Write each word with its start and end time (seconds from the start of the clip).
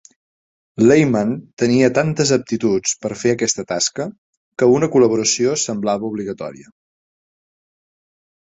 Layman 0.85 1.33
tenia 1.63 1.89
tantes 1.97 2.31
aptituds 2.37 2.95
per 3.05 3.11
fer 3.25 3.35
aquesta 3.35 3.67
tasca 3.73 4.09
que 4.63 4.71
una 4.79 4.91
col·laboració 4.97 5.55
semblava 5.67 6.11
obligatòria. 6.11 6.69